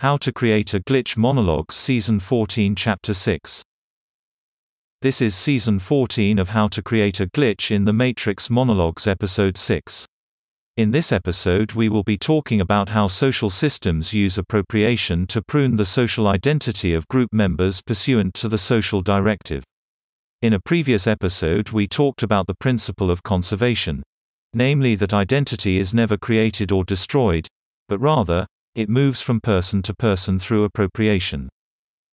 [0.00, 3.64] How to Create a Glitch Monologues Season 14 Chapter 6
[5.02, 9.56] This is Season 14 of How to Create a Glitch in the Matrix Monologues Episode
[9.56, 10.06] 6.
[10.76, 15.74] In this episode we will be talking about how social systems use appropriation to prune
[15.74, 19.64] the social identity of group members pursuant to the social directive.
[20.42, 24.04] In a previous episode we talked about the principle of conservation.
[24.54, 27.48] Namely that identity is never created or destroyed,
[27.88, 28.46] but rather,
[28.78, 31.48] it moves from person to person through appropriation.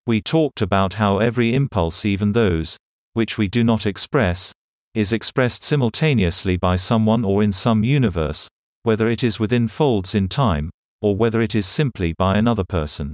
[0.07, 2.75] We talked about how every impulse, even those
[3.13, 4.51] which we do not express,
[4.95, 8.47] is expressed simultaneously by someone or in some universe,
[8.81, 10.71] whether it is within folds in time,
[11.03, 13.13] or whether it is simply by another person.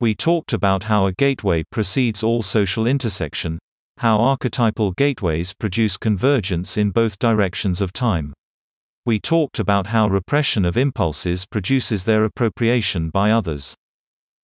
[0.00, 3.58] We talked about how a gateway precedes all social intersection,
[3.98, 8.32] how archetypal gateways produce convergence in both directions of time.
[9.06, 13.74] We talked about how repression of impulses produces their appropriation by others.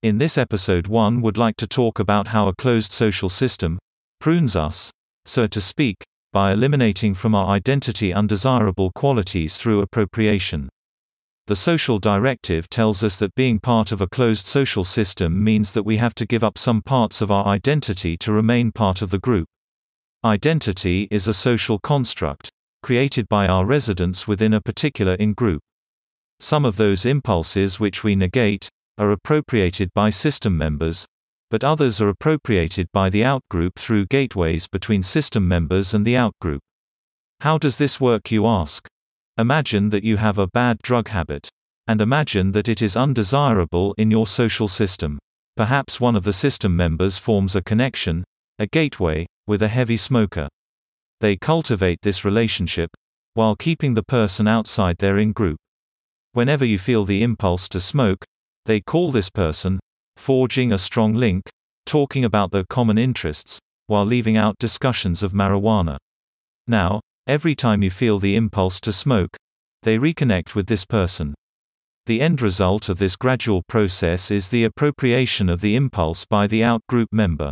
[0.02, 3.78] In this episode 1 would like to talk about how a closed social system
[4.22, 4.92] prunes us,
[5.26, 5.98] so to speak,
[6.32, 10.70] by eliminating from our identity undesirable qualities through appropriation.
[11.48, 15.84] The social directive tells us that being part of a closed social system means that
[15.84, 19.20] we have to give up some parts of our identity to remain part of the
[19.20, 19.48] group.
[20.24, 22.50] Identity is a social construct,
[22.86, 25.60] created by our residents within a particular in-group.
[26.40, 28.70] Some of those impulses which we negate,
[29.00, 31.04] are appropriated by system members,
[31.50, 36.60] but others are appropriated by the outgroup through gateways between system members and the outgroup.
[37.40, 38.88] How does this work you ask?
[39.36, 41.50] Imagine that you have a bad drug habit.
[41.88, 45.18] And imagine that it is undesirable in your social system.
[45.58, 48.24] Perhaps one of the system members forms a connection,
[48.60, 50.48] a gateway, with a heavy smoker.
[51.26, 52.92] They cultivate this relationship,
[53.34, 55.58] while keeping the person outside their in-group.
[56.34, 58.24] Whenever you feel the impulse to smoke,
[58.68, 59.80] they call this person,
[60.18, 61.50] forging a strong link,
[61.88, 65.98] talking about their common interests, while leaving out discussions of marijuana.
[66.68, 69.36] Now, every time you feel the impulse to smoke,
[69.82, 71.34] they reconnect with this person.
[72.06, 76.64] The end result of this gradual process is the appropriation of the impulse by the
[76.64, 77.52] out-group member.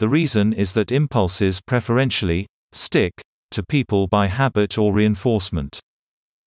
[0.00, 3.12] The reason is that impulses preferentially, stick
[3.50, 5.80] to people by habit or reinforcement.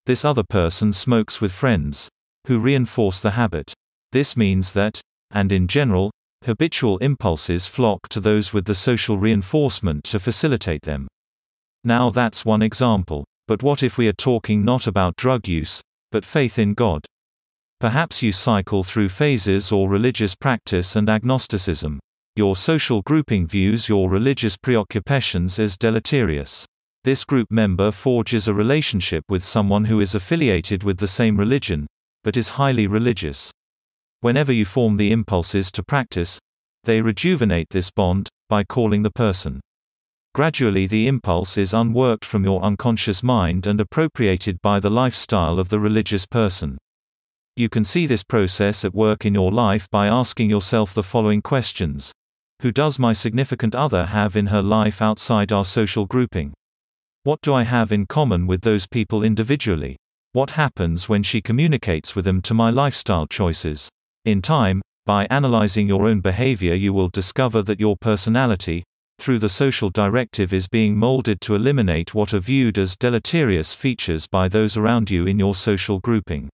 [0.05, 2.09] This other person smokes with friends
[2.47, 3.73] who reinforce the habit.
[4.11, 4.99] This means that,
[5.31, 6.11] and in general,
[6.43, 11.07] habitual impulses flock to those with the social reinforcement to facilitate them.
[11.83, 13.25] Now that's one example.
[13.47, 15.81] But what if we are talking not about drug use,
[16.11, 17.05] but faith in God?
[17.79, 21.99] Perhaps you cycle through phases or religious practice and agnosticism.
[22.37, 26.65] Your social grouping views your religious preoccupations as deleterious.
[27.03, 31.87] This group member forges a relationship with someone who is affiliated with the same religion,
[32.23, 33.51] but is highly religious.
[34.21, 36.39] Whenever you form the impulses to practice,
[36.85, 39.59] they rejuvenate this bond, by calling the person.
[40.33, 45.67] Gradually the impulse is unworked from your unconscious mind and appropriated by the lifestyle of
[45.67, 46.77] the religious person.
[47.57, 51.41] You can see this process at work in your life by asking yourself the following
[51.41, 52.13] questions.
[52.61, 56.53] Who does my significant other have in her life outside our social grouping?
[57.23, 59.97] What do I have in common with those people individually?
[60.33, 63.89] What happens when she communicates with them to my lifestyle choices?
[64.25, 68.83] In time, by analyzing your own behavior, you will discover that your personality,
[69.17, 74.27] through the social directive, is being molded to eliminate what are viewed as deleterious features
[74.27, 76.47] by those around you in your social grouping.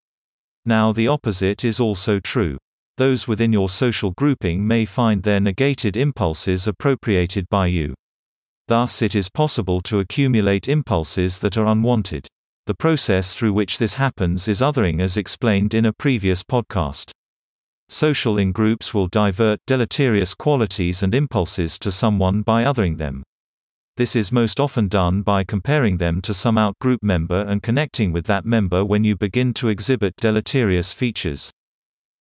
[0.64, 2.58] Now, the opposite is also true
[2.98, 7.94] those within your social grouping may find their negated impulses appropriated by you.
[8.68, 12.28] Thus it is possible to accumulate impulses that are unwanted.
[12.66, 17.12] The process through which this happens is othering as explained in a previous podcast.
[17.88, 23.24] Social in-groups will divert deleterious qualities and impulses to someone by othering them.
[23.96, 28.26] This is most often done by comparing them to some out-group member and connecting with
[28.26, 31.50] that member when you begin to exhibit deleterious features.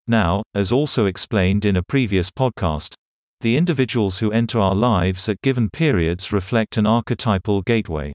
[0.09, 2.95] Now, as also explained in a previous podcast,
[3.41, 8.13] the individuals who enter our lives at given periods reflect an archetypal gateway.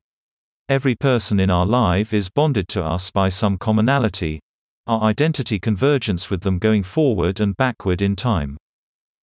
[0.69, 4.39] Every person in our life is bonded to us by some commonality,
[4.87, 8.57] our identity convergence with them going forward and backward in time.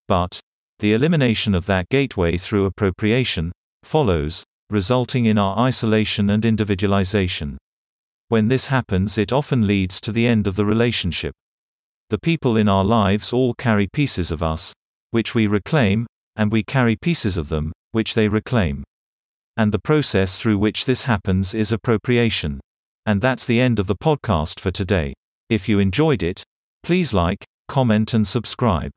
[0.07, 0.39] But,
[0.77, 3.51] the elimination of that gateway through appropriation
[3.83, 7.57] follows, resulting in our isolation and individualization.
[8.27, 11.33] When this happens, it often leads to the end of the relationship.
[12.09, 14.73] The people in our lives all carry pieces of us,
[15.11, 18.83] which we reclaim, and we carry pieces of them, which they reclaim.
[19.57, 22.59] And the process through which this happens is appropriation.
[23.05, 25.13] And that's the end of the podcast for today.
[25.49, 26.43] If you enjoyed it,
[26.81, 28.91] please like, comment and subscribe.